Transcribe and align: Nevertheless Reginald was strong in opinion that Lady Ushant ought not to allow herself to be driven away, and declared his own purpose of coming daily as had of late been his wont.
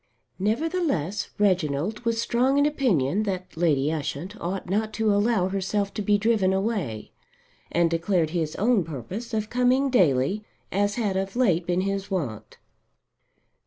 Nevertheless 0.39 1.29
Reginald 1.37 1.99
was 2.05 2.19
strong 2.19 2.57
in 2.57 2.65
opinion 2.65 3.21
that 3.21 3.55
Lady 3.55 3.91
Ushant 3.91 4.35
ought 4.41 4.67
not 4.67 4.93
to 4.93 5.13
allow 5.13 5.49
herself 5.49 5.93
to 5.93 6.01
be 6.01 6.17
driven 6.17 6.53
away, 6.53 7.11
and 7.71 7.91
declared 7.91 8.31
his 8.31 8.55
own 8.55 8.83
purpose 8.83 9.31
of 9.31 9.51
coming 9.51 9.91
daily 9.91 10.43
as 10.71 10.95
had 10.95 11.15
of 11.15 11.35
late 11.35 11.67
been 11.67 11.81
his 11.81 12.09
wont. 12.09 12.57